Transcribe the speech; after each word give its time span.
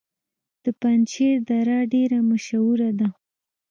د 0.63 0.65
پنجشیر 0.81 1.35
دره 1.49 1.77
ډیره 1.93 2.19
مشهوره 2.29 2.89
ده 2.99 3.07